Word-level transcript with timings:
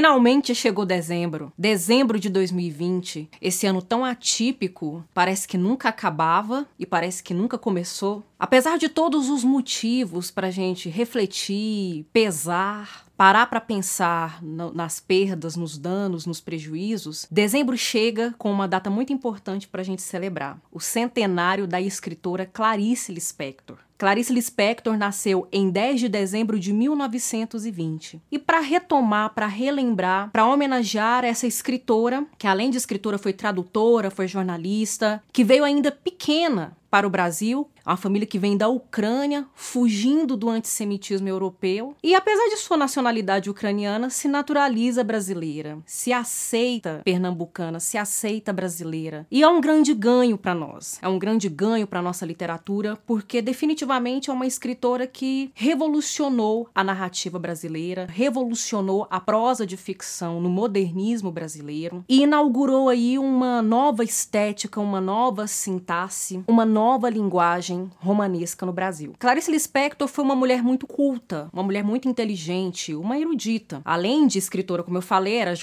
Finalmente 0.00 0.54
chegou 0.54 0.86
dezembro. 0.86 1.52
Dezembro 1.58 2.18
de 2.18 2.30
2020. 2.30 3.28
Esse 3.38 3.66
ano 3.66 3.82
tão 3.82 4.02
atípico, 4.02 5.04
parece 5.12 5.46
que 5.46 5.58
nunca 5.58 5.90
acabava 5.90 6.66
e 6.78 6.86
parece 6.86 7.22
que 7.22 7.34
nunca 7.34 7.58
começou. 7.58 8.24
Apesar 8.38 8.78
de 8.78 8.88
todos 8.88 9.28
os 9.28 9.44
motivos 9.44 10.30
para 10.30 10.50
gente 10.50 10.88
refletir, 10.88 12.06
pesar, 12.14 13.04
parar 13.20 13.48
para 13.48 13.60
pensar 13.60 14.42
no, 14.42 14.72
nas 14.72 14.98
perdas, 14.98 15.54
nos 15.54 15.76
danos, 15.76 16.24
nos 16.24 16.40
prejuízos, 16.40 17.26
dezembro 17.30 17.76
chega 17.76 18.34
com 18.38 18.50
uma 18.50 18.66
data 18.66 18.88
muito 18.88 19.12
importante 19.12 19.68
para 19.68 19.82
a 19.82 19.84
gente 19.84 20.00
celebrar: 20.00 20.58
o 20.72 20.80
centenário 20.80 21.66
da 21.66 21.78
escritora 21.78 22.46
Clarice 22.46 23.12
Lispector. 23.12 23.76
Clarice 24.00 24.32
Lispector 24.32 24.96
nasceu 24.96 25.46
em 25.52 25.68
10 25.68 26.00
de 26.00 26.08
dezembro 26.08 26.58
de 26.58 26.72
1920. 26.72 28.22
E 28.32 28.38
para 28.38 28.58
retomar, 28.58 29.34
para 29.34 29.46
relembrar, 29.46 30.30
para 30.30 30.46
homenagear 30.46 31.22
essa 31.22 31.46
escritora, 31.46 32.24
que 32.38 32.46
além 32.46 32.70
de 32.70 32.78
escritora 32.78 33.18
foi 33.18 33.34
tradutora, 33.34 34.10
foi 34.10 34.26
jornalista, 34.26 35.22
que 35.30 35.44
veio 35.44 35.64
ainda 35.64 35.92
pequena 35.92 36.74
para 36.90 37.06
o 37.06 37.10
Brasil, 37.10 37.70
uma 37.86 37.96
família 37.96 38.26
que 38.26 38.38
vem 38.38 38.56
da 38.56 38.68
Ucrânia, 38.68 39.46
fugindo 39.54 40.36
do 40.36 40.48
antissemitismo 40.48 41.28
europeu, 41.28 41.94
e 42.02 42.14
apesar 42.14 42.48
de 42.48 42.56
sua 42.56 42.76
nacionalidade 42.76 43.48
ucraniana, 43.48 44.10
se 44.10 44.26
naturaliza 44.26 45.04
brasileira, 45.04 45.78
se 45.86 46.12
aceita 46.12 47.00
pernambucana, 47.04 47.78
se 47.78 47.96
aceita 47.96 48.52
brasileira. 48.52 49.26
E 49.30 49.42
é 49.42 49.48
um 49.48 49.60
grande 49.60 49.94
ganho 49.94 50.36
para 50.36 50.54
nós. 50.54 50.98
É 51.00 51.08
um 51.08 51.18
grande 51.18 51.48
ganho 51.48 51.86
para 51.86 52.02
nossa 52.02 52.26
literatura, 52.26 52.98
porque 53.06 53.40
definitivamente 53.40 53.89
é 53.92 54.32
uma 54.32 54.46
escritora 54.46 55.06
que 55.06 55.50
revolucionou 55.54 56.68
a 56.74 56.84
narrativa 56.84 57.38
brasileira, 57.38 58.06
revolucionou 58.08 59.06
a 59.10 59.18
prosa 59.18 59.66
de 59.66 59.76
ficção 59.76 60.40
no 60.40 60.48
modernismo 60.48 61.30
brasileiro 61.30 62.04
e 62.08 62.22
inaugurou 62.22 62.88
aí 62.88 63.18
uma 63.18 63.60
nova 63.60 64.04
estética, 64.04 64.80
uma 64.80 65.00
nova 65.00 65.46
sintaxe, 65.46 66.42
uma 66.46 66.64
nova 66.64 67.10
linguagem 67.10 67.90
romanesca 67.98 68.64
no 68.64 68.72
Brasil. 68.72 69.14
Clarice 69.18 69.50
Lispector 69.50 70.06
foi 70.06 70.24
uma 70.24 70.36
mulher 70.36 70.62
muito 70.62 70.86
culta, 70.86 71.48
uma 71.52 71.62
mulher 71.62 71.82
muito 71.82 72.08
inteligente, 72.08 72.94
uma 72.94 73.18
erudita. 73.18 73.80
Além 73.84 74.26
de 74.26 74.38
escritora, 74.38 74.82
como 74.82 74.98
eu 74.98 75.02
falei, 75.02 75.36
era, 75.36 75.54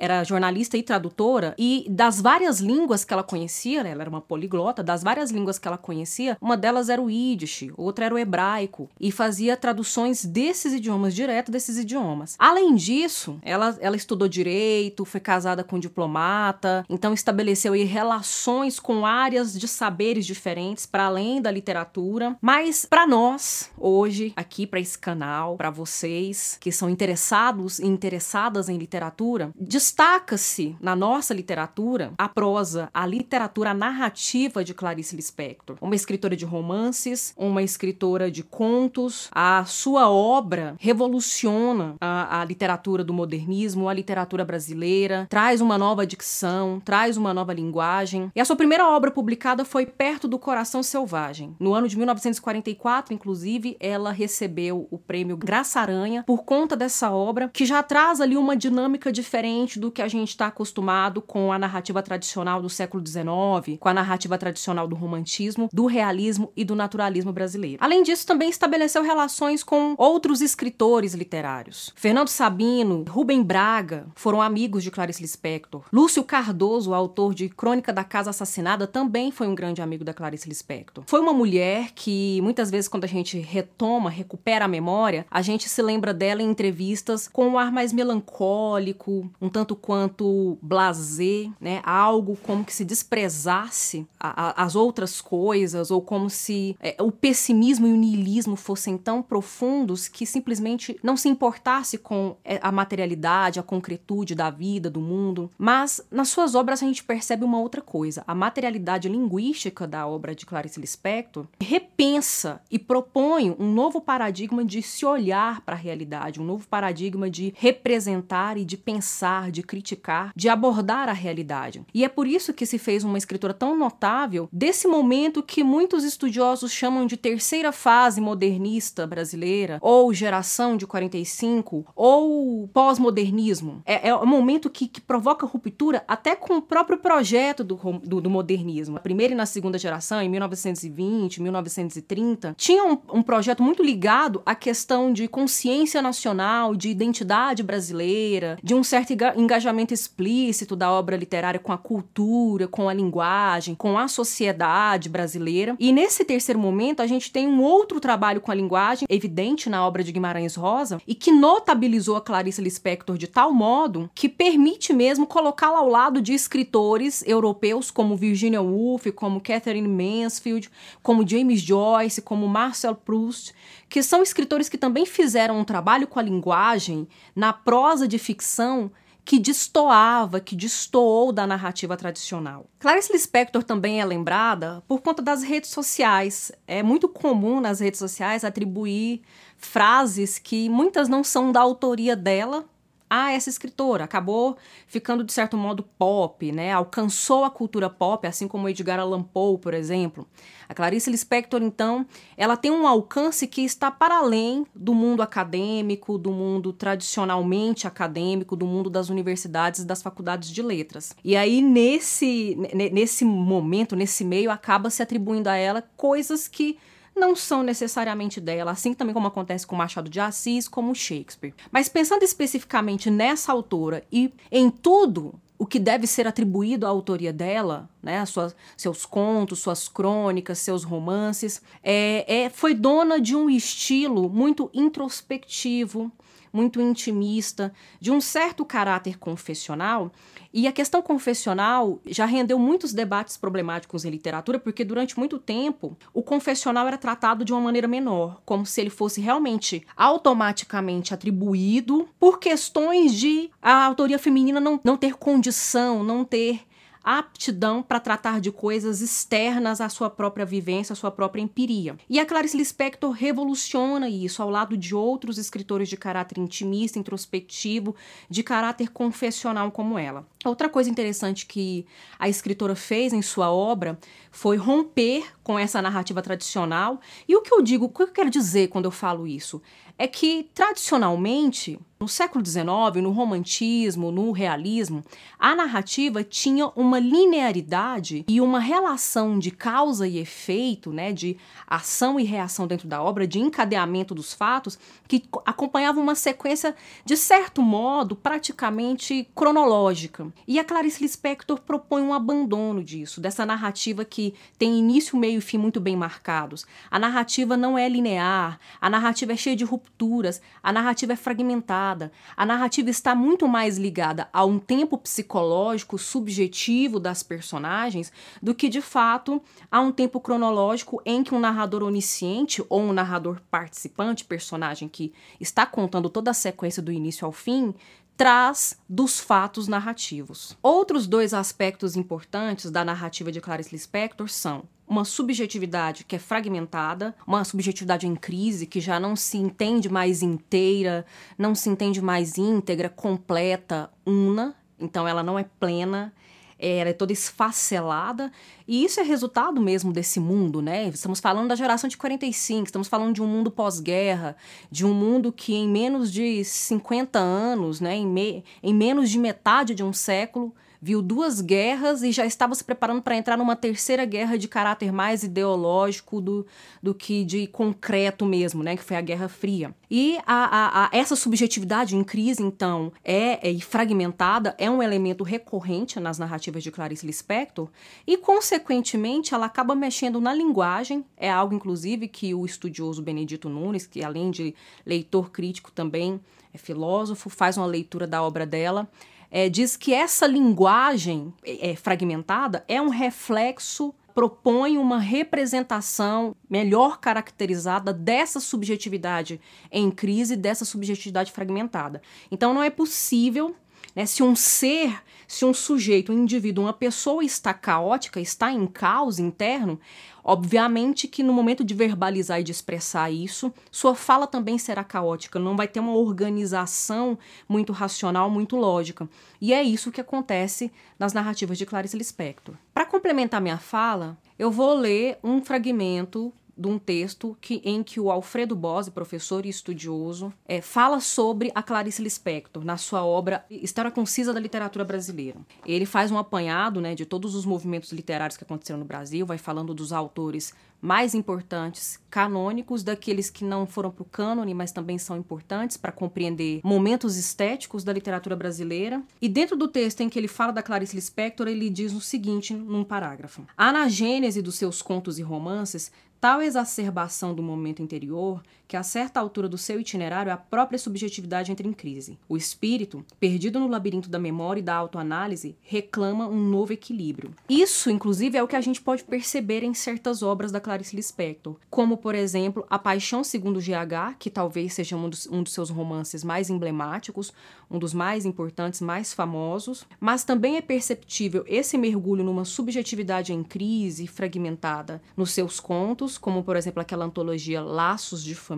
era 0.00 0.24
jornalista 0.24 0.76
e 0.76 0.82
tradutora, 0.82 1.54
e 1.58 1.86
das 1.88 2.20
várias 2.20 2.60
línguas 2.60 3.04
que 3.04 3.12
ela 3.12 3.22
conhecia, 3.22 3.82
né, 3.82 3.90
ela 3.90 4.02
era 4.02 4.10
uma 4.10 4.20
poliglota, 4.20 4.82
das 4.82 5.02
várias 5.02 5.30
línguas 5.30 5.58
que 5.58 5.68
ela 5.68 5.78
conhecia, 5.78 6.36
uma 6.40 6.56
delas 6.56 6.88
era 6.88 7.00
o 7.00 7.10
Yiddish, 7.10 7.70
outra 7.76 8.06
era 8.06 8.14
o 8.14 8.18
hebraico, 8.18 8.88
e 9.00 9.10
fazia 9.10 9.56
traduções 9.56 10.24
desses 10.24 10.72
idiomas, 10.72 11.14
direto 11.14 11.50
desses 11.50 11.78
idiomas. 11.78 12.36
Além 12.38 12.74
disso, 12.74 13.38
ela, 13.42 13.76
ela 13.80 13.96
estudou 13.96 14.28
direito, 14.28 15.04
foi 15.04 15.20
casada 15.20 15.64
com 15.64 15.76
um 15.76 15.80
diplomata, 15.80 16.84
então 16.88 17.12
estabeleceu 17.12 17.74
relações 17.84 18.80
com 18.80 19.04
áreas 19.04 19.58
de 19.58 19.68
saberes 19.68 20.26
diferentes 20.26 20.86
para 20.86 21.06
além 21.06 21.40
da 21.40 21.50
literatura, 21.50 22.36
mas 22.40 22.84
para 22.84 23.06
nós 23.06 23.70
hoje 23.78 24.32
aqui 24.36 24.66
para 24.66 24.80
esse 24.80 24.98
canal, 24.98 25.56
para 25.56 25.70
vocês 25.70 26.56
que 26.60 26.72
são 26.72 26.88
interessados 26.88 27.78
e 27.78 27.86
interessadas 27.86 28.68
em 28.68 28.78
literatura, 28.78 29.50
destaca-se 29.58 30.76
na 30.80 30.94
nossa 30.96 31.34
literatura 31.34 32.12
a 32.18 32.28
prosa, 32.28 32.88
a 32.92 33.06
literatura 33.06 33.74
narrativa 33.74 34.64
de 34.64 34.74
Clarice 34.74 35.16
Lispector, 35.16 35.76
uma 35.80 35.94
escritora 35.94 36.36
de 36.36 36.44
romances, 36.44 37.32
uma 37.36 37.62
escritora 37.66 38.30
de 38.30 38.42
contos. 38.42 39.28
A 39.30 39.64
sua 39.66 40.08
obra 40.10 40.74
revoluciona 40.78 41.96
a, 42.00 42.40
a 42.40 42.44
literatura 42.44 43.04
do 43.04 43.12
modernismo, 43.12 43.88
a 43.88 43.94
literatura 43.94 44.44
brasileira, 44.44 45.26
traz 45.28 45.60
uma 45.60 45.76
nova 45.76 46.06
dicção, 46.06 46.80
traz 46.82 47.16
uma 47.16 47.34
nova 47.34 47.52
linguagem. 47.52 48.30
E 48.34 48.40
a 48.40 48.44
sua 48.44 48.56
primeira 48.56 48.88
obra 48.88 49.10
publicada 49.10 49.64
foi 49.64 49.84
Perto 49.84 50.26
do 50.26 50.38
Coração 50.38 50.82
Selvagem. 50.82 51.54
No 51.60 51.74
ano 51.74 51.88
de 51.88 51.96
1944, 51.96 53.12
inclusive, 53.12 53.76
ela 53.80 54.12
recebeu 54.12 54.88
o 54.90 54.98
prêmio 54.98 55.36
Graça 55.36 55.80
Aranha 55.80 56.22
por 56.26 56.44
conta 56.44 56.76
dessa 56.76 57.10
obra, 57.10 57.50
que 57.52 57.66
já 57.66 57.82
traz 57.82 58.20
ali 58.20 58.36
uma 58.36 58.56
dinâmica 58.56 59.12
diferente 59.12 59.78
do 59.78 59.90
que 59.90 60.02
a 60.02 60.08
gente 60.08 60.28
está 60.28 60.46
acostumado 60.46 61.20
com 61.20 61.52
a 61.52 61.58
narrativa 61.58 62.02
tradicional 62.02 62.62
do 62.62 62.70
século 62.70 63.04
XIX, 63.06 63.78
com 63.78 63.88
a 63.88 63.94
narrativa 63.94 64.38
tradicional 64.38 64.86
do 64.86 64.96
romantismo, 64.96 65.68
do 65.72 65.86
realismo 65.86 66.52
e 66.56 66.64
do 66.64 66.74
naturalismo 66.74 67.32
brasileiro. 67.32 67.55
Além 67.80 68.02
disso, 68.02 68.26
também 68.26 68.48
estabeleceu 68.48 69.02
relações 69.02 69.62
com 69.62 69.94
outros 69.98 70.40
escritores 70.40 71.14
literários. 71.14 71.92
Fernando 71.96 72.28
Sabino, 72.28 73.04
Rubem 73.08 73.42
Braga 73.42 74.06
foram 74.14 74.42
amigos 74.42 74.82
de 74.82 74.90
Clarice 74.90 75.22
Lispector. 75.22 75.82
Lúcio 75.92 76.22
Cardoso, 76.24 76.94
autor 76.94 77.34
de 77.34 77.48
Crônica 77.48 77.92
da 77.92 78.04
Casa 78.04 78.30
Assassinada, 78.30 78.86
também 78.86 79.30
foi 79.30 79.46
um 79.46 79.54
grande 79.54 79.82
amigo 79.82 80.04
da 80.04 80.14
Clarice 80.14 80.48
Lispector. 80.48 81.04
Foi 81.06 81.20
uma 81.20 81.32
mulher 81.32 81.92
que 81.94 82.40
muitas 82.42 82.70
vezes 82.70 82.88
quando 82.88 83.04
a 83.04 83.08
gente 83.08 83.38
retoma, 83.38 84.10
recupera 84.10 84.64
a 84.64 84.68
memória, 84.68 85.26
a 85.30 85.42
gente 85.42 85.68
se 85.68 85.82
lembra 85.82 86.12
dela 86.12 86.42
em 86.42 86.50
entrevistas 86.50 87.28
com 87.28 87.48
um 87.48 87.58
ar 87.58 87.72
mais 87.72 87.92
melancólico, 87.92 89.30
um 89.40 89.48
tanto 89.48 89.74
quanto 89.74 90.58
blasé, 90.60 91.48
né? 91.60 91.80
Algo 91.84 92.36
como 92.42 92.64
que 92.64 92.74
se 92.74 92.84
desprezasse 92.84 94.06
a, 94.18 94.48
a, 94.48 94.64
as 94.64 94.74
outras 94.74 95.20
coisas 95.20 95.90
ou 95.90 96.00
como 96.00 96.28
se 96.28 96.76
é, 96.80 96.96
o 97.00 97.10
pessimismo 97.10 97.45
e 97.52 97.92
o 97.92 97.96
niilismo 97.96 98.56
fossem 98.56 98.96
tão 98.96 99.22
profundos 99.22 100.08
que 100.08 100.26
simplesmente 100.26 100.98
não 101.02 101.16
se 101.16 101.28
importasse 101.28 101.98
com 101.98 102.36
é, 102.44 102.58
a 102.62 102.72
materialidade, 102.72 103.60
a 103.60 103.62
concretude 103.62 104.34
da 104.34 104.50
vida, 104.50 104.90
do 104.90 105.00
mundo. 105.00 105.50
Mas 105.58 106.00
nas 106.10 106.28
suas 106.28 106.54
obras 106.54 106.82
a 106.82 106.86
gente 106.86 107.04
percebe 107.04 107.44
uma 107.44 107.58
outra 107.58 107.80
coisa, 107.80 108.24
a 108.26 108.34
materialidade 108.34 109.08
linguística 109.08 109.86
da 109.86 110.06
obra 110.06 110.34
de 110.34 110.46
Clarice 110.46 110.80
Lispector, 110.80 111.46
repensa 111.60 112.60
e 112.70 112.78
propõe 112.78 113.54
um 113.58 113.72
novo 113.72 114.00
paradigma 114.00 114.64
de 114.64 114.82
se 114.82 115.04
olhar 115.04 115.60
para 115.60 115.74
a 115.74 115.78
realidade, 115.78 116.40
um 116.40 116.44
novo 116.44 116.66
paradigma 116.68 117.28
de 117.28 117.52
representar 117.56 118.56
e 118.56 118.64
de 118.64 118.76
pensar, 118.76 119.50
de 119.50 119.62
criticar, 119.62 120.32
de 120.34 120.48
abordar 120.48 121.08
a 121.08 121.12
realidade. 121.12 121.82
E 121.92 122.04
é 122.04 122.08
por 122.08 122.26
isso 122.26 122.52
que 122.52 122.66
se 122.66 122.78
fez 122.78 123.04
uma 123.04 123.18
escritora 123.18 123.54
tão 123.54 123.76
notável 123.76 124.48
desse 124.52 124.86
momento 124.86 125.42
que 125.42 125.62
muitos 125.62 126.04
estudiosos 126.04 126.72
chamam 126.72 127.06
de 127.06 127.16
terceira 127.26 127.72
fase 127.72 128.20
modernista 128.20 129.04
brasileira, 129.04 129.78
ou 129.80 130.14
geração 130.14 130.76
de 130.76 130.86
45, 130.86 131.84
ou 131.96 132.68
pós-modernismo. 132.68 133.82
É, 133.84 134.10
é 134.10 134.14
um 134.14 134.24
momento 134.24 134.70
que, 134.70 134.86
que, 134.86 135.00
provoca 135.00 135.44
ruptura 135.44 136.04
até 136.06 136.36
com 136.36 136.58
o 136.58 136.62
próprio 136.62 136.98
projeto 136.98 137.64
do, 137.64 137.74
do, 138.04 138.20
do 138.20 138.30
modernismo. 138.30 138.96
A 138.96 139.00
primeira 139.00 139.32
e 139.32 139.36
na 139.36 139.44
segunda 139.44 139.76
geração, 139.76 140.22
em 140.22 140.28
1920, 140.28 141.42
1930, 141.42 142.54
tinha 142.56 142.84
um, 142.84 142.96
um 143.12 143.22
projeto 143.24 143.60
muito 143.60 143.82
ligado 143.82 144.40
à 144.46 144.54
questão 144.54 145.12
de 145.12 145.26
consciência 145.26 146.00
nacional, 146.00 146.76
de 146.76 146.90
identidade 146.90 147.64
brasileira, 147.64 148.56
de 148.62 148.72
um 148.72 148.84
certo 148.84 149.12
engajamento 149.34 149.92
explícito 149.92 150.76
da 150.76 150.92
obra 150.92 151.16
literária 151.16 151.58
com 151.58 151.72
a 151.72 151.78
cultura, 151.78 152.68
com 152.68 152.88
a 152.88 152.94
linguagem, 152.94 153.74
com 153.74 153.98
a 153.98 154.06
sociedade 154.06 155.08
brasileira. 155.08 155.74
E 155.80 155.92
nesse 155.92 156.24
terceiro 156.24 156.60
momento, 156.60 157.02
a 157.02 157.06
gente 157.06 157.15
tem 157.18 157.46
um 157.46 157.62
outro 157.62 157.98
trabalho 157.98 158.40
com 158.40 158.50
a 158.50 158.54
linguagem, 158.54 159.06
evidente 159.10 159.68
na 159.68 159.86
obra 159.86 160.04
de 160.04 160.12
Guimarães 160.12 160.54
Rosa, 160.54 161.00
e 161.06 161.14
que 161.14 161.32
notabilizou 161.32 162.16
a 162.16 162.20
Clarice 162.20 162.62
Lispector 162.62 163.16
de 163.16 163.26
tal 163.26 163.52
modo 163.52 164.10
que 164.14 164.28
permite 164.28 164.92
mesmo 164.92 165.26
colocá-la 165.26 165.78
ao 165.78 165.88
lado 165.88 166.20
de 166.20 166.32
escritores 166.32 167.22
europeus 167.26 167.90
como 167.90 168.16
Virginia 168.16 168.60
Woolf, 168.60 169.06
como 169.14 169.40
Catherine 169.40 169.88
Mansfield, 169.88 170.70
como 171.02 171.26
James 171.26 171.60
Joyce, 171.60 172.22
como 172.22 172.46
Marcel 172.46 172.94
Proust, 172.94 173.52
que 173.88 174.02
são 174.02 174.22
escritores 174.22 174.68
que 174.68 174.78
também 174.78 175.06
fizeram 175.06 175.58
um 175.58 175.64
trabalho 175.64 176.06
com 176.06 176.18
a 176.18 176.22
linguagem 176.22 177.08
na 177.34 177.52
prosa 177.52 178.06
de 178.06 178.18
ficção 178.18 178.90
que 179.26 179.40
destoava, 179.40 180.38
que 180.38 180.54
destoou 180.54 181.32
da 181.32 181.48
narrativa 181.48 181.96
tradicional. 181.96 182.70
Clarice 182.78 183.12
Lispector 183.12 183.64
também 183.64 184.00
é 184.00 184.04
lembrada 184.04 184.84
por 184.86 185.00
conta 185.00 185.20
das 185.20 185.42
redes 185.42 185.70
sociais. 185.70 186.52
É 186.64 186.80
muito 186.80 187.08
comum 187.08 187.60
nas 187.60 187.80
redes 187.80 187.98
sociais 187.98 188.44
atribuir 188.44 189.22
frases 189.58 190.38
que 190.38 190.68
muitas 190.68 191.08
não 191.08 191.24
são 191.24 191.50
da 191.50 191.60
autoria 191.60 192.14
dela, 192.14 192.64
a 193.08 193.32
essa 193.32 193.48
escritora, 193.48 194.04
acabou 194.04 194.56
ficando 194.86 195.24
de 195.24 195.32
certo 195.32 195.56
modo 195.56 195.82
pop, 195.82 196.50
né? 196.52 196.72
Alcançou 196.72 197.44
a 197.44 197.50
cultura 197.50 197.88
pop, 197.88 198.26
assim 198.26 198.48
como 198.48 198.68
Edgar 198.68 198.98
Allan 198.98 199.22
Poe, 199.22 199.58
por 199.58 199.74
exemplo. 199.74 200.26
A 200.68 200.74
Clarice 200.74 201.10
Lispector, 201.10 201.62
então, 201.62 202.04
ela 202.36 202.56
tem 202.56 202.70
um 202.70 202.86
alcance 202.86 203.46
que 203.46 203.64
está 203.64 203.90
para 203.90 204.18
além 204.18 204.66
do 204.74 204.92
mundo 204.92 205.22
acadêmico, 205.22 206.18
do 206.18 206.32
mundo 206.32 206.72
tradicionalmente 206.72 207.86
acadêmico, 207.86 208.56
do 208.56 208.66
mundo 208.66 208.90
das 208.90 209.08
universidades 209.08 209.80
e 209.80 209.86
das 209.86 210.02
faculdades 210.02 210.50
de 210.50 210.62
letras. 210.62 211.14
E 211.24 211.36
aí 211.36 211.62
nesse 211.62 212.56
nesse 212.92 213.24
momento, 213.24 213.94
nesse 213.94 214.24
meio, 214.24 214.50
acaba 214.50 214.90
se 214.90 215.02
atribuindo 215.02 215.48
a 215.48 215.56
ela 215.56 215.82
coisas 215.96 216.48
que 216.48 216.78
não 217.16 217.34
são 217.34 217.62
necessariamente 217.62 218.40
dela, 218.40 218.70
assim 218.70 218.92
também 218.92 219.14
como 219.14 219.26
acontece 219.26 219.66
com 219.66 219.74
Machado 219.74 220.10
de 220.10 220.20
Assis, 220.20 220.68
como 220.68 220.94
Shakespeare. 220.94 221.54
Mas 221.72 221.88
pensando 221.88 222.22
especificamente 222.22 223.10
nessa 223.10 223.50
autora 223.52 224.04
e 224.12 224.32
em 224.52 224.70
tudo 224.70 225.34
o 225.58 225.66
que 225.66 225.78
deve 225.78 226.06
ser 226.06 226.26
atribuído 226.26 226.86
à 226.86 226.90
autoria 226.90 227.32
dela, 227.32 227.88
né, 228.02 228.24
suas, 228.26 228.54
seus 228.76 229.06
contos, 229.06 229.60
suas 229.60 229.88
crônicas, 229.88 230.58
seus 230.58 230.84
romances, 230.84 231.62
é, 231.82 232.42
é, 232.42 232.50
foi 232.50 232.74
dona 232.74 233.18
de 233.18 233.34
um 233.34 233.48
estilo 233.48 234.28
muito 234.28 234.70
introspectivo, 234.74 236.12
muito 236.56 236.80
intimista, 236.80 237.72
de 238.00 238.10
um 238.10 238.20
certo 238.20 238.64
caráter 238.64 239.18
confessional. 239.18 240.10
E 240.52 240.66
a 240.66 240.72
questão 240.72 241.02
confessional 241.02 242.00
já 242.06 242.24
rendeu 242.24 242.58
muitos 242.58 242.94
debates 242.94 243.36
problemáticos 243.36 244.06
em 244.06 244.10
literatura, 244.10 244.58
porque 244.58 244.84
durante 244.84 245.18
muito 245.18 245.38
tempo 245.38 245.96
o 246.14 246.22
confessional 246.22 246.86
era 246.86 246.96
tratado 246.96 247.44
de 247.44 247.52
uma 247.52 247.60
maneira 247.60 247.86
menor, 247.86 248.40
como 248.46 248.64
se 248.64 248.80
ele 248.80 248.88
fosse 248.88 249.20
realmente 249.20 249.86
automaticamente 249.94 251.12
atribuído 251.12 252.08
por 252.18 252.38
questões 252.38 253.12
de 253.12 253.50
a 253.60 253.84
autoria 253.84 254.18
feminina 254.18 254.58
não, 254.58 254.80
não 254.82 254.96
ter 254.96 255.14
condição, 255.14 256.02
não 256.02 256.24
ter 256.24 256.62
aptidão 257.06 257.84
para 257.84 258.00
tratar 258.00 258.40
de 258.40 258.50
coisas 258.50 259.00
externas 259.00 259.80
à 259.80 259.88
sua 259.88 260.10
própria 260.10 260.44
vivência, 260.44 260.92
à 260.92 260.96
sua 260.96 261.10
própria 261.12 261.40
empiria. 261.40 261.96
E 262.10 262.18
a 262.18 262.26
Clarice 262.26 262.56
Lispector 262.56 263.12
revoluciona 263.12 264.08
isso 264.08 264.42
ao 264.42 264.50
lado 264.50 264.76
de 264.76 264.92
outros 264.92 265.38
escritores 265.38 265.88
de 265.88 265.96
caráter 265.96 266.38
intimista, 266.38 266.98
introspectivo, 266.98 267.94
de 268.28 268.42
caráter 268.42 268.90
confessional 268.90 269.70
como 269.70 269.96
ela. 269.96 270.26
Outra 270.46 270.68
coisa 270.68 270.88
interessante 270.88 271.44
que 271.44 271.84
a 272.18 272.28
escritora 272.28 272.76
fez 272.76 273.12
em 273.12 273.20
sua 273.20 273.50
obra 273.50 273.98
foi 274.30 274.56
romper 274.56 275.24
com 275.42 275.58
essa 275.58 275.82
narrativa 275.82 276.22
tradicional. 276.22 277.00
E 277.26 277.34
o 277.34 277.42
que 277.42 277.52
eu 277.52 277.62
digo, 277.62 277.86
o 277.86 277.88
que 277.88 278.02
eu 278.02 278.08
quero 278.08 278.30
dizer 278.30 278.68
quando 278.68 278.84
eu 278.84 278.90
falo 278.90 279.26
isso? 279.26 279.60
É 279.98 280.06
que, 280.06 280.50
tradicionalmente, 280.54 281.78
no 281.98 282.06
século 282.06 282.44
XIX, 282.44 283.02
no 283.02 283.10
romantismo, 283.10 284.12
no 284.12 284.30
realismo, 284.30 285.02
a 285.38 285.54
narrativa 285.54 286.22
tinha 286.22 286.66
uma 286.76 286.98
linearidade 286.98 288.22
e 288.28 288.38
uma 288.38 288.60
relação 288.60 289.38
de 289.38 289.50
causa 289.50 290.06
e 290.06 290.18
efeito, 290.18 290.92
né, 290.92 291.14
de 291.14 291.38
ação 291.66 292.20
e 292.20 292.24
reação 292.24 292.66
dentro 292.66 292.86
da 292.86 293.02
obra, 293.02 293.26
de 293.26 293.38
encadeamento 293.38 294.14
dos 294.14 294.34
fatos, 294.34 294.78
que 295.08 295.24
acompanhava 295.46 295.98
uma 295.98 296.14
sequência, 296.14 296.76
de 297.02 297.16
certo 297.16 297.62
modo, 297.62 298.14
praticamente 298.14 299.26
cronológica. 299.34 300.30
E 300.46 300.58
a 300.58 300.64
Clarice 300.64 301.02
Lispector 301.02 301.60
propõe 301.60 302.02
um 302.02 302.14
abandono 302.14 302.82
disso, 302.82 303.20
dessa 303.20 303.44
narrativa 303.46 304.04
que 304.04 304.34
tem 304.58 304.78
início, 304.78 305.18
meio 305.18 305.38
e 305.38 305.42
fim 305.42 305.58
muito 305.58 305.80
bem 305.80 305.96
marcados. 305.96 306.66
A 306.90 306.98
narrativa 306.98 307.56
não 307.56 307.76
é 307.76 307.88
linear, 307.88 308.58
a 308.80 308.90
narrativa 308.90 309.32
é 309.32 309.36
cheia 309.36 309.56
de 309.56 309.64
rupturas, 309.64 310.40
a 310.62 310.72
narrativa 310.72 311.12
é 311.12 311.16
fragmentada 311.16 312.12
a 312.36 312.44
narrativa 312.44 312.90
está 312.90 313.14
muito 313.14 313.46
mais 313.48 313.78
ligada 313.78 314.28
a 314.32 314.44
um 314.44 314.58
tempo 314.58 314.98
psicológico 314.98 315.98
subjetivo 315.98 316.98
das 316.98 317.22
personagens 317.22 318.12
do 318.42 318.54
que 318.54 318.68
de 318.68 318.80
fato 318.80 319.42
a 319.70 319.80
um 319.80 319.92
tempo 319.92 320.20
cronológico 320.20 321.00
em 321.04 321.22
que 321.22 321.34
um 321.34 321.40
narrador 321.40 321.82
onisciente 321.82 322.64
ou 322.68 322.80
um 322.80 322.92
narrador 322.92 323.40
participante, 323.50 324.24
personagem 324.24 324.88
que 324.88 325.12
está 325.40 325.66
contando 325.66 326.08
toda 326.08 326.30
a 326.30 326.34
sequência 326.34 326.82
do 326.82 326.92
início 326.92 327.24
ao 327.26 327.32
fim, 327.32 327.74
traz 328.16 328.78
dos 328.88 329.20
fatos 329.20 329.68
narrativos. 329.68 330.56
Outros 330.62 331.06
dois 331.06 331.34
aspectos 331.34 331.96
importantes 331.96 332.70
da 332.70 332.84
narrativa 332.84 333.30
de 333.30 333.40
Clarice 333.40 333.72
Lispector 333.72 334.28
são 334.28 334.64
uma 334.88 335.04
subjetividade 335.04 336.04
que 336.04 336.16
é 336.16 336.18
fragmentada, 336.18 337.14
uma 337.26 337.44
subjetividade 337.44 338.06
em 338.06 338.14
crise 338.14 338.66
que 338.66 338.80
já 338.80 339.00
não 339.00 339.16
se 339.16 339.36
entende 339.36 339.88
mais 339.88 340.22
inteira, 340.22 341.04
não 341.36 341.54
se 341.54 341.68
entende 341.68 342.00
mais 342.00 342.38
íntegra, 342.38 342.88
completa, 342.88 343.90
una, 344.06 344.54
então 344.78 345.06
ela 345.06 345.22
não 345.22 345.38
é 345.38 345.44
plena, 345.58 346.12
ela 346.58 346.90
é 346.90 346.92
toda 346.92 347.12
esfacelada, 347.12 348.32
e 348.66 348.84
isso 348.84 348.98
é 349.00 349.02
resultado 349.02 349.60
mesmo 349.60 349.92
desse 349.92 350.18
mundo, 350.18 350.62
né? 350.62 350.88
Estamos 350.88 351.20
falando 351.20 351.48
da 351.48 351.54
geração 351.54 351.88
de 351.88 351.96
45, 351.96 352.66
estamos 352.66 352.88
falando 352.88 353.14
de 353.14 353.22
um 353.22 353.26
mundo 353.26 353.50
pós-guerra, 353.50 354.36
de 354.70 354.84
um 354.84 354.94
mundo 354.94 355.32
que 355.32 355.54
em 355.54 355.68
menos 355.68 356.12
de 356.12 356.44
50 356.44 357.18
anos, 357.18 357.80
né, 357.80 357.96
em, 357.96 358.06
me, 358.06 358.44
em 358.62 358.74
menos 358.74 359.10
de 359.10 359.18
metade 359.18 359.74
de 359.74 359.84
um 359.84 359.92
século, 359.92 360.54
viu 360.86 361.02
duas 361.02 361.40
guerras 361.40 362.04
e 362.04 362.12
já 362.12 362.24
estava 362.24 362.54
se 362.54 362.62
preparando 362.62 363.02
para 363.02 363.16
entrar 363.16 363.36
numa 363.36 363.56
terceira 363.56 364.04
guerra 364.04 364.38
de 364.38 364.46
caráter 364.46 364.92
mais 364.92 365.24
ideológico 365.24 366.20
do, 366.20 366.46
do 366.80 366.94
que 366.94 367.24
de 367.24 367.48
concreto 367.48 368.24
mesmo, 368.24 368.62
né? 368.62 368.76
Que 368.76 368.84
foi 368.84 368.96
a 368.96 369.00
Guerra 369.00 369.28
Fria. 369.28 369.74
E 369.90 370.16
a, 370.24 370.44
a, 370.44 370.84
a 370.84 370.90
essa 370.92 371.16
subjetividade 371.16 371.96
em 371.96 372.04
crise, 372.04 372.40
então, 372.40 372.92
é, 373.02 373.50
é 373.50 373.58
fragmentada, 373.58 374.54
é 374.58 374.70
um 374.70 374.80
elemento 374.80 375.24
recorrente 375.24 375.98
nas 375.98 376.20
narrativas 376.20 376.62
de 376.62 376.70
Clarice 376.70 377.04
Lispector 377.04 377.68
e, 378.06 378.16
consequentemente, 378.16 379.34
ela 379.34 379.46
acaba 379.46 379.74
mexendo 379.74 380.20
na 380.20 380.32
linguagem. 380.32 381.04
É 381.16 381.28
algo, 381.28 381.52
inclusive, 381.52 382.06
que 382.06 382.32
o 382.32 382.46
estudioso 382.46 383.02
Benedito 383.02 383.48
Nunes, 383.48 383.88
que 383.88 384.04
além 384.04 384.30
de 384.30 384.54
leitor 384.86 385.32
crítico 385.32 385.72
também 385.72 386.20
é 386.54 386.58
filósofo, 386.58 387.28
faz 387.28 387.56
uma 387.56 387.66
leitura 387.66 388.06
da 388.06 388.22
obra 388.22 388.46
dela 388.46 388.88
é, 389.30 389.48
diz 389.48 389.76
que 389.76 389.92
essa 389.92 390.26
linguagem 390.26 391.32
é, 391.44 391.74
fragmentada 391.76 392.64
é 392.68 392.80
um 392.80 392.88
reflexo 392.88 393.94
propõe 394.16 394.78
uma 394.78 394.98
representação 394.98 396.34
melhor 396.48 396.98
caracterizada 397.00 397.92
dessa 397.92 398.40
subjetividade 398.40 399.38
em 399.70 399.90
crise, 399.90 400.34
dessa 400.34 400.64
subjetividade 400.64 401.30
fragmentada. 401.30 402.00
Então 402.30 402.54
não 402.54 402.62
é 402.62 402.70
possível, 402.70 403.54
né, 403.94 404.06
se 404.06 404.22
um 404.22 404.34
ser, 404.36 405.02
se 405.26 405.44
um 405.44 405.54
sujeito, 405.54 406.12
um 406.12 406.22
indivíduo, 406.22 406.64
uma 406.64 406.72
pessoa 406.72 407.24
está 407.24 407.52
caótica, 407.54 408.20
está 408.20 408.52
em 408.52 408.66
caos 408.66 409.18
interno, 409.18 409.80
Obviamente 410.28 411.06
que 411.06 411.22
no 411.22 411.32
momento 411.32 411.62
de 411.62 411.72
verbalizar 411.72 412.40
e 412.40 412.42
de 412.42 412.50
expressar 412.50 413.08
isso, 413.12 413.54
sua 413.70 413.94
fala 413.94 414.26
também 414.26 414.58
será 414.58 414.82
caótica, 414.82 415.38
não 415.38 415.56
vai 415.56 415.68
ter 415.68 415.78
uma 415.78 415.92
organização 415.92 417.16
muito 417.48 417.72
racional, 417.72 418.28
muito 418.28 418.56
lógica. 418.56 419.08
E 419.40 419.54
é 419.54 419.62
isso 419.62 419.92
que 419.92 420.00
acontece 420.00 420.72
nas 420.98 421.12
narrativas 421.12 421.56
de 421.56 421.64
Clarice 421.64 421.96
Lispector. 421.96 422.56
Para 422.74 422.86
complementar 422.86 423.40
minha 423.40 423.56
fala, 423.56 424.18
eu 424.36 424.50
vou 424.50 424.74
ler 424.74 425.16
um 425.22 425.40
fragmento 425.44 426.32
de 426.56 426.66
um 426.66 426.78
texto 426.78 427.36
que, 427.40 427.60
em 427.64 427.82
que 427.82 428.00
o 428.00 428.10
Alfredo 428.10 428.56
Bose, 428.56 428.90
professor 428.90 429.44
e 429.44 429.48
estudioso, 429.48 430.32
é, 430.46 430.60
fala 430.60 431.00
sobre 431.00 431.52
a 431.54 431.62
Clarice 431.62 432.02
Lispector 432.02 432.64
na 432.64 432.76
sua 432.76 433.04
obra 433.04 433.44
História 433.50 433.90
Concisa 433.90 434.32
da 434.32 434.40
Literatura 434.40 434.84
Brasileira. 434.84 435.38
Ele 435.66 435.84
faz 435.84 436.10
um 436.10 436.18
apanhado 436.18 436.80
né, 436.80 436.94
de 436.94 437.04
todos 437.04 437.34
os 437.34 437.44
movimentos 437.44 437.92
literários 437.92 438.36
que 438.36 438.44
aconteceram 438.44 438.80
no 438.80 438.86
Brasil, 438.86 439.26
vai 439.26 439.38
falando 439.38 439.74
dos 439.74 439.92
autores 439.92 440.54
mais 440.80 441.14
importantes, 441.14 441.98
canônicos, 442.10 442.82
daqueles 442.82 443.30
que 443.30 443.44
não 443.44 443.66
foram 443.66 443.90
para 443.90 444.02
o 444.02 444.06
cânone, 444.06 444.54
mas 444.54 444.72
também 444.72 444.98
são 444.98 445.16
importantes 445.16 445.76
para 445.76 445.90
compreender 445.90 446.60
momentos 446.62 447.16
estéticos 447.16 447.82
da 447.82 447.92
literatura 447.92 448.36
brasileira. 448.36 449.02
E 449.20 449.28
dentro 449.28 449.56
do 449.56 449.68
texto 449.68 450.02
em 450.02 450.08
que 450.08 450.18
ele 450.18 450.28
fala 450.28 450.52
da 450.52 450.62
Clarice 450.62 450.94
Lispector, 450.94 451.48
ele 451.48 451.70
diz 451.70 451.92
o 451.92 452.00
seguinte 452.00 452.54
num 452.54 452.84
parágrafo: 452.84 453.44
Há 453.56 453.72
na 453.72 453.88
gênese 453.88 454.42
dos 454.42 454.54
seus 454.54 454.82
contos 454.82 455.18
e 455.18 455.22
romances 455.22 455.90
tal 456.26 456.42
exacerbação 456.42 457.32
do 457.32 457.40
momento 457.40 457.80
interior 457.80 458.42
que 458.68 458.76
a 458.76 458.82
certa 458.82 459.20
altura 459.20 459.48
do 459.48 459.58
seu 459.58 459.80
itinerário 459.80 460.32
a 460.32 460.36
própria 460.36 460.78
subjetividade 460.78 461.52
entra 461.52 461.66
em 461.66 461.72
crise. 461.72 462.18
O 462.28 462.36
espírito, 462.36 463.04
perdido 463.20 463.60
no 463.60 463.68
labirinto 463.68 464.08
da 464.08 464.18
memória 464.18 464.60
e 464.60 464.64
da 464.64 464.74
autoanálise, 464.74 465.56
reclama 465.62 466.26
um 466.26 466.40
novo 466.40 466.72
equilíbrio. 466.72 467.32
Isso, 467.48 467.90
inclusive, 467.90 468.36
é 468.36 468.42
o 468.42 468.48
que 468.48 468.56
a 468.56 468.60
gente 468.60 468.80
pode 468.80 469.04
perceber 469.04 469.62
em 469.62 469.74
certas 469.74 470.22
obras 470.22 470.50
da 470.50 470.60
Clarice 470.60 470.96
Lispector, 470.96 471.56
como, 471.70 471.96
por 471.96 472.14
exemplo, 472.14 472.66
A 472.68 472.78
Paixão 472.78 473.22
Segundo 473.22 473.60
GH, 473.60 474.16
que 474.18 474.30
talvez 474.30 474.74
seja 474.74 474.96
um 474.96 475.08
dos, 475.08 475.26
um 475.26 475.42
dos 475.42 475.52
seus 475.52 475.70
romances 475.70 476.24
mais 476.24 476.50
emblemáticos, 476.50 477.32
um 477.70 477.78
dos 477.78 477.92
mais 477.92 478.24
importantes, 478.24 478.80
mais 478.80 479.12
famosos, 479.12 479.84
mas 480.00 480.24
também 480.24 480.56
é 480.56 480.60
perceptível 480.60 481.44
esse 481.46 481.76
mergulho 481.76 482.24
numa 482.24 482.44
subjetividade 482.44 483.32
em 483.32 483.42
crise, 483.42 484.06
fragmentada, 484.06 485.02
nos 485.16 485.32
seus 485.32 485.60
contos, 485.60 486.16
como 486.18 486.42
por 486.42 486.56
exemplo 486.56 486.80
aquela 486.80 487.04
antologia 487.04 487.60
Laços 487.60 488.22
de 488.22 488.34
Família, 488.34 488.55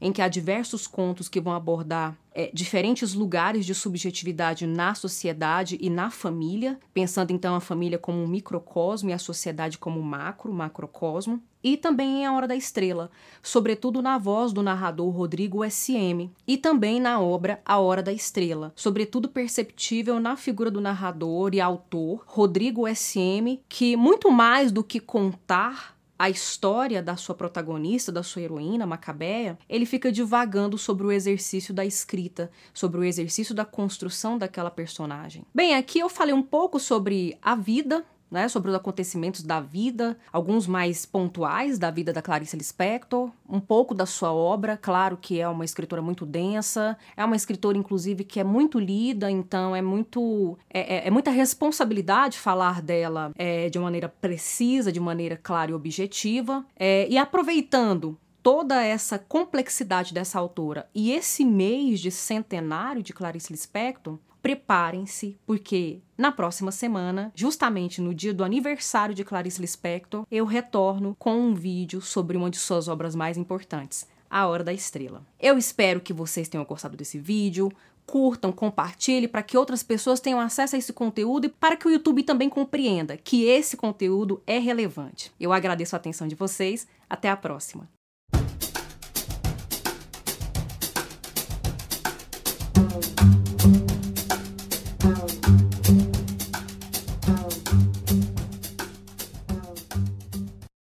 em 0.00 0.12
que 0.12 0.22
há 0.22 0.28
diversos 0.28 0.86
contos 0.86 1.28
que 1.28 1.40
vão 1.40 1.52
abordar 1.52 2.16
é, 2.38 2.50
diferentes 2.54 3.14
lugares 3.14 3.66
de 3.66 3.74
subjetividade 3.74 4.64
na 4.64 4.94
sociedade 4.94 5.76
e 5.80 5.90
na 5.90 6.08
família, 6.08 6.78
pensando 6.94 7.32
então 7.32 7.56
a 7.56 7.60
família 7.60 7.98
como 7.98 8.22
um 8.22 8.28
microcosmo 8.28 9.10
e 9.10 9.12
a 9.12 9.18
sociedade 9.18 9.76
como 9.76 10.00
macro, 10.00 10.52
macrocosmo. 10.52 11.42
E 11.64 11.76
também 11.76 12.20
em 12.20 12.26
A 12.26 12.32
Hora 12.32 12.46
da 12.46 12.54
Estrela, 12.54 13.10
sobretudo 13.42 14.00
na 14.00 14.16
voz 14.16 14.52
do 14.52 14.62
narrador 14.62 15.10
Rodrigo 15.10 15.64
S.M. 15.64 16.30
E 16.46 16.56
também 16.56 17.00
na 17.00 17.20
obra 17.20 17.60
A 17.64 17.78
Hora 17.78 18.04
da 18.04 18.12
Estrela, 18.12 18.72
sobretudo 18.76 19.28
perceptível 19.28 20.20
na 20.20 20.36
figura 20.36 20.70
do 20.70 20.80
narrador 20.80 21.52
e 21.52 21.60
autor 21.60 22.22
Rodrigo 22.24 22.86
S.M., 22.86 23.60
que 23.68 23.96
muito 23.96 24.30
mais 24.30 24.70
do 24.70 24.84
que 24.84 25.00
contar 25.00 25.97
a 26.18 26.28
história 26.28 27.02
da 27.02 27.16
sua 27.16 27.34
protagonista, 27.34 28.10
da 28.10 28.22
sua 28.22 28.42
heroína, 28.42 28.86
Macabeia, 28.86 29.58
ele 29.68 29.86
fica 29.86 30.10
divagando 30.10 30.76
sobre 30.76 31.06
o 31.06 31.12
exercício 31.12 31.72
da 31.72 31.86
escrita, 31.86 32.50
sobre 32.74 33.00
o 33.00 33.04
exercício 33.04 33.54
da 33.54 33.64
construção 33.64 34.36
daquela 34.36 34.70
personagem. 34.70 35.44
Bem, 35.54 35.76
aqui 35.76 36.00
eu 36.00 36.08
falei 36.08 36.34
um 36.34 36.42
pouco 36.42 36.80
sobre 36.80 37.38
a 37.40 37.54
vida 37.54 38.04
né, 38.30 38.48
sobre 38.48 38.70
os 38.70 38.76
acontecimentos 38.76 39.42
da 39.42 39.60
vida, 39.60 40.18
alguns 40.32 40.66
mais 40.66 41.06
pontuais 41.06 41.78
da 41.78 41.90
vida 41.90 42.12
da 42.12 42.22
Clarice 42.22 42.56
Lispector, 42.56 43.30
um 43.48 43.60
pouco 43.60 43.94
da 43.94 44.06
sua 44.06 44.32
obra, 44.32 44.76
claro 44.76 45.16
que 45.16 45.40
é 45.40 45.48
uma 45.48 45.64
escritora 45.64 46.02
muito 46.02 46.26
densa, 46.26 46.96
é 47.16 47.24
uma 47.24 47.36
escritora 47.36 47.78
inclusive 47.78 48.24
que 48.24 48.40
é 48.40 48.44
muito 48.44 48.78
lida, 48.78 49.30
então 49.30 49.74
é 49.74 49.82
muito 49.82 50.58
é, 50.70 50.96
é, 50.96 51.08
é 51.08 51.10
muita 51.10 51.30
responsabilidade 51.30 52.38
falar 52.38 52.82
dela 52.82 53.32
é, 53.36 53.68
de 53.68 53.78
maneira 53.78 54.08
precisa, 54.08 54.92
de 54.92 55.00
maneira 55.00 55.36
clara 55.36 55.70
e 55.70 55.74
objetiva, 55.74 56.64
é, 56.76 57.08
e 57.08 57.16
aproveitando 57.16 58.18
toda 58.42 58.82
essa 58.82 59.18
complexidade 59.18 60.14
dessa 60.14 60.38
autora 60.38 60.88
e 60.94 61.12
esse 61.12 61.44
mês 61.44 62.00
de 62.00 62.10
centenário 62.10 63.02
de 63.02 63.12
Clarice 63.12 63.52
Lispector, 63.52 64.18
preparem-se, 64.48 65.36
porque 65.44 66.00
na 66.16 66.32
próxima 66.32 66.72
semana, 66.72 67.30
justamente 67.34 68.00
no 68.00 68.14
dia 68.14 68.32
do 68.32 68.42
aniversário 68.42 69.14
de 69.14 69.22
Clarice 69.22 69.60
Lispector, 69.60 70.26
eu 70.30 70.46
retorno 70.46 71.14
com 71.18 71.38
um 71.38 71.54
vídeo 71.54 72.00
sobre 72.00 72.34
uma 72.34 72.48
de 72.48 72.56
suas 72.56 72.88
obras 72.88 73.14
mais 73.14 73.36
importantes, 73.36 74.06
A 74.30 74.46
Hora 74.46 74.64
da 74.64 74.72
Estrela. 74.72 75.22
Eu 75.38 75.58
espero 75.58 76.00
que 76.00 76.14
vocês 76.14 76.48
tenham 76.48 76.64
gostado 76.64 76.96
desse 76.96 77.18
vídeo. 77.18 77.70
Curtam, 78.06 78.50
compartilhem 78.50 79.28
para 79.28 79.42
que 79.42 79.58
outras 79.58 79.82
pessoas 79.82 80.18
tenham 80.18 80.40
acesso 80.40 80.76
a 80.76 80.78
esse 80.78 80.94
conteúdo 80.94 81.44
e 81.44 81.50
para 81.50 81.76
que 81.76 81.86
o 81.86 81.90
YouTube 81.90 82.22
também 82.22 82.48
compreenda 82.48 83.18
que 83.18 83.44
esse 83.44 83.76
conteúdo 83.76 84.42
é 84.46 84.58
relevante. 84.58 85.30
Eu 85.38 85.52
agradeço 85.52 85.94
a 85.94 85.98
atenção 85.98 86.26
de 86.26 86.34
vocês. 86.34 86.88
Até 87.06 87.28
a 87.28 87.36
próxima. 87.36 87.97